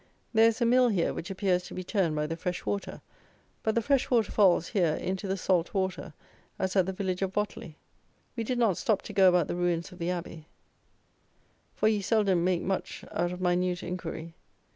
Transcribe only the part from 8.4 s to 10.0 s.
did not stop to go about the ruins of